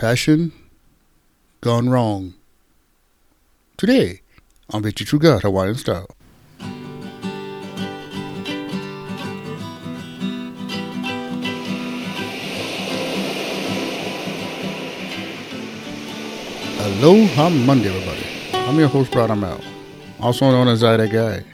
Passion 0.00 0.50
gone 1.60 1.90
wrong. 1.90 2.32
Today 3.76 4.22
on 4.70 4.82
Victory 4.82 5.04
True 5.04 5.18
God 5.18 5.42
Hawaiian 5.42 5.74
Style. 5.74 6.06
Aloha 16.78 17.50
Monday, 17.50 17.94
everybody. 17.94 18.24
I'm 18.54 18.78
your 18.78 18.88
host, 18.88 19.12
Brad 19.12 19.36
Mel, 19.36 19.60
also 20.18 20.50
known 20.50 20.68
as 20.68 20.82
Ida 20.82 21.08
Guy. 21.08 21.44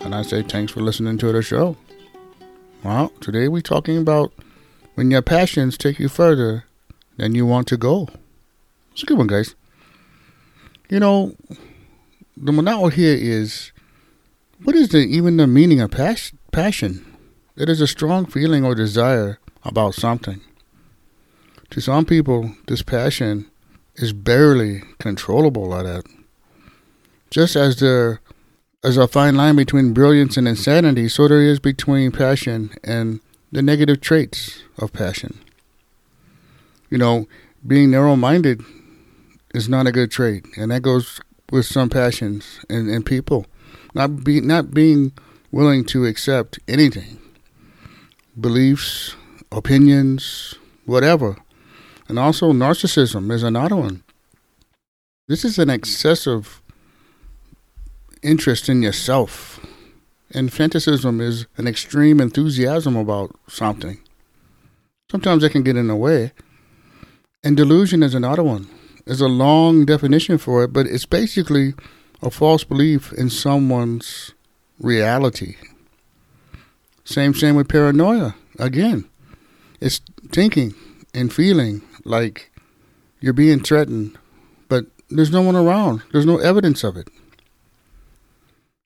And 0.00 0.14
I 0.14 0.22
say 0.22 0.40
thanks 0.40 0.72
for 0.72 0.80
listening 0.80 1.18
to 1.18 1.32
the 1.32 1.42
show. 1.42 1.76
Well, 2.82 3.10
today 3.20 3.48
we're 3.48 3.60
talking 3.60 3.98
about 3.98 4.32
when 4.94 5.10
your 5.10 5.20
passions 5.20 5.76
take 5.76 5.98
you 5.98 6.08
further 6.08 6.64
than 7.16 7.34
you 7.34 7.46
want 7.46 7.66
to 7.68 7.76
go. 7.76 8.08
It's 8.92 9.02
a 9.02 9.06
good 9.06 9.18
one, 9.18 9.26
guys. 9.26 9.54
You 10.88 11.00
know, 11.00 11.34
the 12.36 12.52
manao 12.52 12.92
here 12.92 13.16
is 13.18 13.72
what 14.62 14.76
is 14.76 14.88
the 14.88 14.98
even 14.98 15.36
the 15.36 15.46
meaning 15.46 15.80
of 15.80 15.90
pas- 15.90 16.32
passion? 16.52 17.04
It 17.56 17.68
is 17.68 17.80
a 17.80 17.86
strong 17.86 18.26
feeling 18.26 18.64
or 18.64 18.74
desire 18.74 19.38
about 19.64 19.94
something. 19.94 20.40
To 21.70 21.80
some 21.80 22.04
people, 22.04 22.54
this 22.66 22.82
passion 22.82 23.50
is 23.96 24.12
barely 24.12 24.82
controllable 24.98 25.68
like 25.68 25.84
that. 25.84 26.04
Just 27.30 27.56
as 27.56 27.80
there 27.80 28.20
is 28.82 28.96
a 28.96 29.08
fine 29.08 29.36
line 29.36 29.56
between 29.56 29.92
brilliance 29.92 30.36
and 30.36 30.46
insanity, 30.46 31.08
so 31.08 31.26
there 31.26 31.42
is 31.42 31.58
between 31.58 32.12
passion 32.12 32.70
and 32.84 33.20
the 33.50 33.62
negative 33.62 34.00
traits 34.00 34.62
of 34.78 34.92
passion. 34.92 35.40
You 36.90 36.98
know, 36.98 37.26
being 37.66 37.90
narrow 37.90 38.16
minded 38.16 38.62
is 39.54 39.68
not 39.68 39.86
a 39.86 39.92
good 39.92 40.10
trait, 40.10 40.46
and 40.56 40.70
that 40.70 40.82
goes 40.82 41.20
with 41.50 41.66
some 41.66 41.88
passions 41.88 42.60
and, 42.68 42.90
and 42.90 43.04
people. 43.04 43.46
Not 43.94 44.24
be 44.24 44.40
not 44.40 44.72
being 44.72 45.12
willing 45.50 45.84
to 45.86 46.04
accept 46.04 46.58
anything. 46.66 47.18
Beliefs, 48.38 49.14
opinions, 49.52 50.56
whatever. 50.84 51.36
And 52.08 52.18
also 52.18 52.52
narcissism 52.52 53.30
is 53.32 53.42
another 53.42 53.76
one. 53.76 54.02
This 55.28 55.44
is 55.44 55.58
an 55.58 55.70
excessive 55.70 56.60
interest 58.22 58.68
in 58.68 58.82
yourself. 58.82 59.64
And 60.32 60.50
fantasism 60.50 61.20
is 61.20 61.46
an 61.56 61.68
extreme 61.68 62.20
enthusiasm 62.20 62.96
about 62.96 63.34
something. 63.48 64.00
Sometimes 65.10 65.44
it 65.44 65.50
can 65.50 65.62
get 65.62 65.76
in 65.76 65.86
the 65.86 65.96
way. 65.96 66.32
And 67.44 67.58
delusion 67.58 68.02
is 68.02 68.14
another 68.14 68.42
one. 68.42 68.68
There's 69.04 69.20
a 69.20 69.28
long 69.28 69.84
definition 69.84 70.38
for 70.38 70.64
it, 70.64 70.72
but 70.72 70.86
it's 70.86 71.04
basically 71.04 71.74
a 72.22 72.30
false 72.30 72.64
belief 72.64 73.12
in 73.12 73.28
someone's 73.28 74.32
reality. 74.80 75.56
Same 77.04 77.34
same 77.34 77.54
with 77.54 77.68
paranoia. 77.68 78.34
Again, 78.58 79.04
it's 79.78 80.00
thinking 80.32 80.74
and 81.12 81.30
feeling 81.30 81.82
like 82.04 82.50
you're 83.20 83.34
being 83.34 83.60
threatened, 83.60 84.16
but 84.70 84.86
there's 85.10 85.30
no 85.30 85.42
one 85.42 85.54
around. 85.54 86.02
There's 86.12 86.24
no 86.24 86.38
evidence 86.38 86.82
of 86.82 86.96
it. 86.96 87.08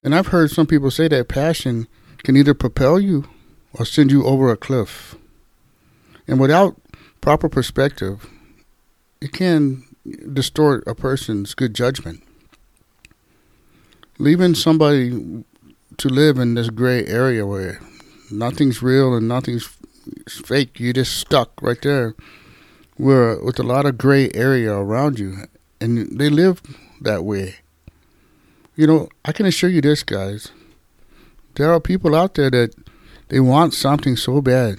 And 0.03 0.17
I've 0.17 0.29
heard 0.29 0.51
some 0.51 0.67
people 0.67 0.91
say 0.91 1.07
that 1.07 1.29
passion 1.29 1.87
can 2.25 2.37
either 2.37 2.55
propel 2.55 2.99
you 2.99 3.29
or 3.73 3.85
send 3.85 4.11
you 4.11 4.25
over 4.25 4.51
a 4.51 4.57
cliff. 4.57 5.15
And 6.27 6.41
without 6.41 6.77
proper 7.21 7.49
perspective, 7.49 8.29
it 9.21 9.33
can 9.33 9.85
distort 10.33 10.87
a 10.87 10.95
person's 10.95 11.55
good 11.55 11.75
judgment. 11.75 12.23
Leaving 14.19 14.55
somebody 14.55 15.45
to 15.99 16.09
live 16.09 16.39
in 16.39 16.55
this 16.55 16.71
gray 16.71 17.07
area 17.07 17.47
where 17.47 17.81
nothing's 18.31 18.83
real 18.83 19.15
and 19.15 19.29
nothing's 19.29 19.69
fake, 20.29 20.81
you're 20.81 20.93
just 20.93 21.17
stuck 21.17 21.61
right 21.63 21.81
there 21.83 22.15
where 22.99 23.41
with 23.43 23.59
a 23.59 23.63
lot 23.63 23.87
of 23.87 23.97
gray 23.97 24.31
area 24.35 24.75
around 24.75 25.19
you. 25.19 25.37
And 25.81 26.19
they 26.19 26.29
live 26.29 26.61
that 27.01 27.25
way. 27.25 27.57
You 28.75 28.87
know, 28.87 29.09
I 29.25 29.33
can 29.33 29.47
assure 29.47 29.71
you 29.71 29.81
this, 29.81 30.03
guys. 30.03 30.51
There 31.55 31.73
are 31.73 31.81
people 31.81 32.15
out 32.15 32.35
there 32.35 32.51
that 32.51 32.75
they 33.29 33.41
want 33.41 33.75
something 33.75 34.17
so 34.17 34.41
bad. 34.43 34.79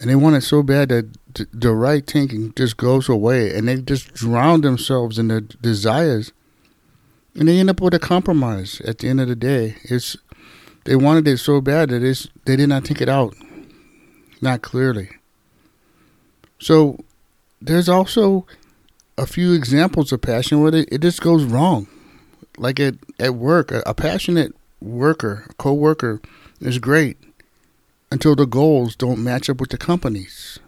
And 0.00 0.10
they 0.10 0.16
want 0.16 0.36
it 0.36 0.42
so 0.42 0.62
bad 0.62 0.88
that 0.88 1.10
the 1.52 1.72
right 1.72 2.06
thinking 2.06 2.52
just 2.56 2.76
goes 2.76 3.08
away 3.08 3.54
and 3.54 3.68
they 3.68 3.80
just 3.80 4.12
drown 4.14 4.60
themselves 4.60 5.18
in 5.18 5.28
their 5.28 5.40
desires. 5.40 6.32
And 7.34 7.48
they 7.48 7.58
end 7.58 7.70
up 7.70 7.80
with 7.80 7.94
a 7.94 7.98
compromise 7.98 8.80
at 8.82 8.98
the 8.98 9.08
end 9.08 9.20
of 9.20 9.28
the 9.28 9.36
day. 9.36 9.76
It's 9.84 10.16
they 10.84 10.96
wanted 10.96 11.28
it 11.28 11.38
so 11.38 11.60
bad 11.60 11.90
that 11.90 12.02
it's, 12.02 12.28
they 12.44 12.56
did 12.56 12.68
not 12.68 12.86
think 12.86 13.00
it 13.00 13.08
out. 13.08 13.34
Not 14.40 14.62
clearly. 14.62 15.10
So 16.58 16.98
there's 17.60 17.88
also 17.88 18.46
a 19.16 19.26
few 19.26 19.52
examples 19.52 20.12
of 20.12 20.20
passion 20.20 20.60
where 20.60 20.74
it, 20.74 20.88
it 20.90 21.00
just 21.00 21.20
goes 21.20 21.44
wrong. 21.44 21.86
Like 22.58 22.80
at, 22.80 22.94
at 23.18 23.34
work 23.34 23.70
a, 23.70 23.82
a 23.86 23.94
passionate 23.94 24.54
worker 24.80 25.46
co-worker 25.58 26.20
is 26.60 26.78
great 26.78 27.16
until 28.10 28.34
the 28.34 28.46
goals 28.46 28.96
don't 28.96 29.22
match 29.22 29.48
up 29.48 29.60
with 29.60 29.70
the 29.70 29.78
company's 29.78 30.58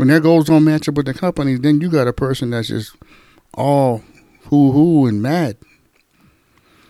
when 0.00 0.08
their 0.08 0.18
goals 0.18 0.46
don't 0.46 0.64
match 0.64 0.88
up 0.88 0.94
with 0.94 1.04
the 1.04 1.12
company, 1.12 1.56
then 1.56 1.82
you 1.82 1.90
got 1.90 2.08
a 2.08 2.12
person 2.14 2.48
that's 2.48 2.68
just 2.68 2.96
all 3.52 4.02
hoo 4.44 4.72
hoo 4.72 5.04
and 5.04 5.20
mad. 5.20 5.58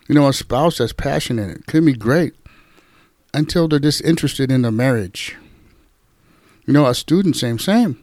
You 0.09 0.15
know, 0.15 0.29
a 0.29 0.33
spouse 0.33 0.79
that's 0.79 0.93
passionate 0.93 1.67
could 1.67 1.85
be 1.85 1.93
great 1.93 2.35
until 3.35 3.67
they're 3.67 3.81
disinterested 3.81 4.53
in 4.53 4.63
the 4.63 4.71
marriage. 4.71 5.37
You 6.69 6.73
know, 6.73 6.87
a 6.87 6.95
student, 6.95 7.35
same, 7.35 7.59
same. 7.59 8.01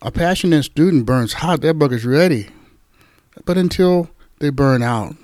A 0.00 0.10
passionate 0.10 0.62
student 0.62 1.04
burns 1.04 1.34
hot, 1.34 1.60
that 1.60 1.76
is 1.92 2.06
ready. 2.06 2.48
But 3.44 3.58
until 3.58 4.08
they 4.38 4.48
burn 4.48 4.82
out 4.82 5.16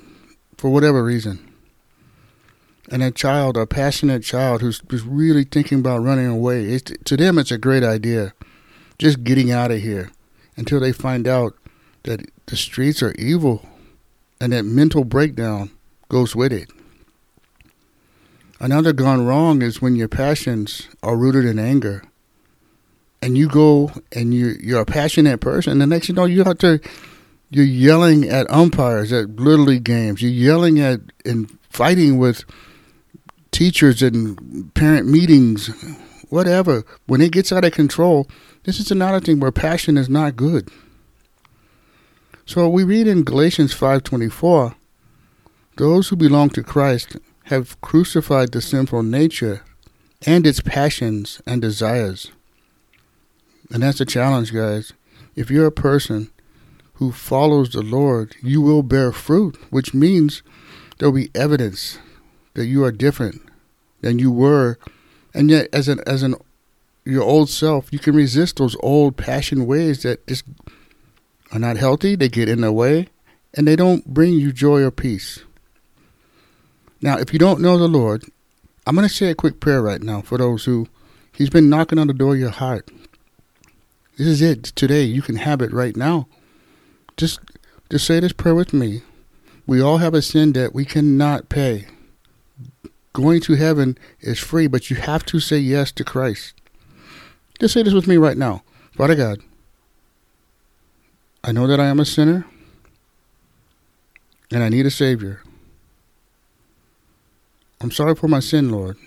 for 0.59 0.69
whatever 0.69 1.03
reason. 1.03 1.54
And 2.91 3.03
a 3.03 3.10
child, 3.10 3.56
a 3.56 3.66
passionate 3.66 4.25
child 4.25 4.60
who's, 4.60 4.83
who's 4.91 5.04
really 5.04 5.44
thinking 5.44 5.78
about 5.78 6.03
running 6.03 6.27
away, 6.27 6.78
to 6.81 7.16
them 7.16 7.38
it's 7.38 7.50
a 7.50 7.56
great 7.56 7.83
idea 7.83 8.34
just 8.99 9.25
getting 9.25 9.51
out 9.51 9.71
of 9.71 9.81
here 9.81 10.11
until 10.57 10.81
they 10.81 10.93
find 10.93 11.29
out 11.29 11.55
that 12.05 12.31
the 12.47 12.57
streets 12.57 13.03
are 13.03 13.12
evil 13.12 13.67
and 14.41 14.53
that 14.53 14.65
mental 14.65 15.05
breakdown 15.05 15.71
goes 16.09 16.34
with 16.37 16.53
it. 16.53 16.71
Another 18.59 18.93
gone 18.93 19.27
wrong 19.27 19.61
is 19.61 19.83
when 19.83 19.97
your 19.97 20.09
passions 20.09 20.89
are 21.03 21.17
rooted 21.17 21.45
in 21.45 21.59
anger. 21.59 22.03
And 23.21 23.37
you 23.37 23.49
go 23.49 23.91
and 24.12 24.33
you 24.33 24.55
you're 24.61 24.83
a 24.83 24.87
passionate 24.87 25.41
person, 25.41 25.78
the 25.78 25.87
next 25.87 26.09
you 26.09 26.15
know 26.15 26.27
you 26.27 26.45
have 26.45 26.59
to 26.59 26.81
you're 27.51 27.65
yelling 27.65 28.28
at 28.28 28.51
umpires 28.51 29.13
at 29.13 29.37
little 29.37 29.67
league 29.67 29.84
games. 29.84 30.23
You're 30.23 30.31
yelling 30.31 30.78
at 30.81 31.01
and 31.25 31.59
fighting 31.71 32.19
with 32.19 32.45
teachers 33.51 34.03
and 34.03 34.73
parent 34.75 35.09
meetings, 35.09 35.71
whatever. 36.29 36.85
When 37.07 37.21
it 37.21 37.33
gets 37.33 37.53
out 37.53 37.65
of 37.65 37.73
control, 37.73 38.29
this 38.65 38.79
is 38.81 38.91
another 38.91 39.21
thing 39.21 39.41
where 39.41 39.53
passion 39.53 39.97
is 39.97 40.09
not 40.09 40.37
good. 40.37 40.69
So 42.45 42.69
we 42.69 42.85
read 42.85 43.07
in 43.07 43.25
Galatians 43.25 43.73
5:24, 43.73 44.75
those 45.77 46.09
who 46.09 46.17
belong 46.17 46.51
to 46.51 46.63
Christ 46.63 47.17
have 47.45 47.81
crucified 47.81 48.53
the 48.53 48.61
sinful 48.61 49.03
nature 49.03 49.63
and 50.25 50.47
its 50.47 50.61
passions 50.61 51.41
and 51.47 51.61
desires. 51.61 52.31
And 53.71 53.83
that's 53.83 54.01
a 54.01 54.05
challenge, 54.05 54.53
guys. 54.53 54.93
If 55.35 55.51
you're 55.51 55.67
a 55.67 55.72
person 55.72 56.31
who 56.95 57.13
follows 57.13 57.71
the 57.71 57.83
Lord, 57.83 58.34
you 58.43 58.61
will 58.61 58.83
bear 58.83 59.13
fruit, 59.13 59.57
which 59.71 59.93
means 59.93 60.43
there'll 60.99 61.15
be 61.15 61.31
evidence 61.34 61.99
that 62.55 62.67
you 62.67 62.84
are 62.84 62.93
different 62.93 63.43
than 64.01 64.19
you 64.19 64.31
were. 64.31 64.79
And 65.36 65.50
yet, 65.50 65.68
as 65.71 65.86
an 65.86 66.00
as 66.06 66.22
an 66.22 66.34
your 67.04 67.22
old 67.22 67.50
self, 67.50 67.92
you 67.92 67.98
can 67.98 68.16
resist 68.16 68.56
those 68.56 68.74
old 68.80 69.18
passion 69.18 69.66
ways 69.66 70.03
that 70.03 70.27
just 70.27 70.44
are 71.53 71.59
not 71.59 71.77
healthy. 71.77 72.16
They 72.16 72.30
get 72.30 72.48
in 72.48 72.62
the 72.62 72.72
way 72.72 73.09
and 73.53 73.68
they 73.68 73.77
don't 73.77 74.06
bring 74.06 74.33
you 74.33 74.50
joy 74.50 74.80
or 74.80 74.91
peace. 74.91 75.44
Now, 77.03 77.18
if 77.18 77.34
you 77.34 77.38
don't 77.38 77.60
know 77.60 77.77
the 77.77 77.86
Lord, 77.86 78.24
I'm 78.86 78.97
going 78.97 79.06
to 79.06 79.15
say 79.15 79.28
a 79.28 79.34
quick 79.34 79.60
prayer 79.60 79.83
right 79.83 80.03
now 80.03 80.22
for 80.22 80.38
those 80.38 80.65
who 80.65 80.88
He's 81.34 81.50
been 81.50 81.68
knocking 81.68 81.98
on 81.98 82.06
the 82.06 82.15
door 82.15 82.33
of 82.33 82.41
your 82.41 82.48
heart. 82.48 82.91
This 84.16 84.27
is 84.27 84.41
it 84.41 84.65
today. 84.65 85.03
You 85.03 85.21
can 85.21 85.36
have 85.36 85.60
it 85.60 85.71
right 85.71 85.94
now. 85.94 86.28
Just, 87.18 87.41
just 87.91 88.06
say 88.06 88.21
this 88.21 88.33
prayer 88.33 88.54
with 88.54 88.72
me. 88.72 89.03
We 89.66 89.83
all 89.83 89.98
have 89.98 90.15
a 90.15 90.22
sin 90.22 90.54
that 90.54 90.74
we 90.74 90.86
cannot 90.86 91.50
pay. 91.50 91.88
Going 93.16 93.41
to 93.41 93.54
heaven 93.54 93.97
is 94.21 94.39
free, 94.39 94.66
but 94.66 94.91
you 94.91 94.97
have 94.97 95.24
to 95.24 95.41
say 95.41 95.57
yes 95.57 95.91
to 95.92 96.04
Christ. 96.04 96.53
Just 97.59 97.72
say 97.72 97.83
this 97.83 97.95
with 97.95 98.07
me 98.07 98.18
right 98.18 98.36
now. 98.36 98.63
Father 98.95 99.15
God, 99.15 99.41
I 101.42 101.51
know 101.51 101.66
that 101.66 101.80
I 101.80 101.86
am 101.86 101.98
a 101.98 102.04
sinner 102.04 102.45
and 104.51 104.63
I 104.63 104.68
need 104.68 104.84
a 104.84 104.91
Savior. 104.91 105.42
I'm 107.80 107.91
sorry 107.91 108.15
for 108.15 108.28
my 108.28 108.41
sin, 108.41 108.68
Lord, 108.71 108.98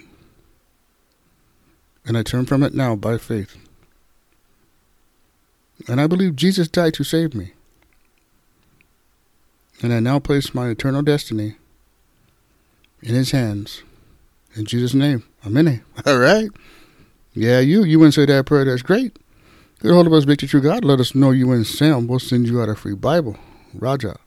and 2.03 2.17
I 2.17 2.23
turn 2.23 2.47
from 2.47 2.63
it 2.63 2.73
now 2.73 2.95
by 2.95 3.19
faith. 3.19 3.57
And 5.88 6.01
I 6.01 6.07
believe 6.07 6.35
Jesus 6.35 6.67
died 6.67 6.95
to 6.95 7.03
save 7.03 7.35
me. 7.35 7.53
And 9.83 9.94
I 9.94 10.00
now 10.00 10.17
place 10.17 10.55
my 10.55 10.69
eternal 10.69 11.03
destiny 11.03 11.57
in 13.03 13.13
his 13.13 13.29
hands. 13.29 13.83
In 14.56 14.66
Jesus' 14.66 14.94
name. 14.94 15.24
Amen. 15.46 15.84
All 16.06 16.18
right. 16.18 16.50
Yeah, 17.34 17.60
you. 17.60 17.84
You 17.84 18.00
wouldn't 18.00 18.16
say 18.16 18.25
that 18.25 18.46
prayer. 18.46 18.66
That's 18.66 18.81
great. 18.81 19.18
Get 19.81 19.92
hold 19.92 20.07
of 20.07 20.13
us, 20.13 20.25
Victory 20.25 20.50
True 20.50 20.62
God. 20.62 20.84
Let 20.84 21.00
us 21.00 21.16
know 21.16 21.31
you 21.31 21.51
and 21.51 21.66
Sam. 21.66 22.07
We'll 22.07 22.19
send 22.19 22.48
you 22.48 22.62
out 22.62 22.69
a 22.69 22.75
free 22.75 22.96
Bible. 22.96 23.38
Roger. 23.74 24.18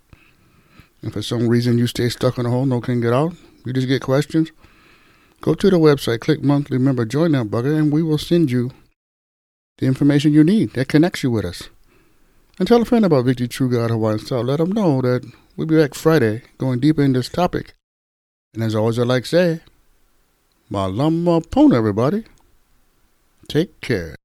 And 1.03 1.13
for 1.13 1.23
some 1.23 1.49
reason 1.49 1.79
you 1.79 1.87
stay 1.87 2.09
stuck 2.09 2.39
in 2.39 2.47
a 2.47 2.51
hole, 2.51 2.65
no 2.65 2.81
can 2.81 3.01
get 3.01 3.13
out, 3.13 3.35
you 3.65 3.73
just 3.73 3.89
get 3.89 4.03
questions, 4.03 4.53
go 5.41 5.55
to 5.55 5.71
the 5.71 5.77
website, 5.77 6.21
click 6.21 6.43
monthly 6.43 6.79
member, 6.79 7.05
join 7.05 7.33
that 7.33 7.47
bugger, 7.47 7.77
and 7.77 7.93
we 7.93 8.03
will 8.03 8.19
send 8.19 8.51
you 8.51 8.71
the 9.79 9.87
information 9.87 10.33
you 10.33 10.45
need 10.45 10.75
that 10.75 10.89
connects 10.89 11.25
you 11.25 11.31
with 11.31 11.45
us. 11.45 11.69
And 12.59 12.69
tell 12.69 12.83
a 12.83 12.85
friend 12.85 13.05
about 13.05 13.25
Victory 13.25 13.49
True 13.49 13.71
God 13.71 13.91
Hawaiian 13.91 14.21
Style. 14.21 14.45
Let 14.45 14.59
them 14.59 14.71
know 14.71 15.01
that 15.03 15.29
we'll 15.57 15.67
be 15.67 15.77
back 15.77 15.95
Friday 15.95 16.43
going 16.59 16.79
deeper 16.79 17.03
in 17.03 17.15
this 17.15 17.29
topic. 17.29 17.75
And 18.55 18.63
as 18.63 18.75
always, 18.75 18.99
I 18.99 19.03
like 19.03 19.25
to 19.25 19.29
say, 19.29 19.61
Malama 20.73 21.43
Pono, 21.43 21.77
everybody. 21.77 22.25
Take 23.47 23.79
care. 23.83 24.22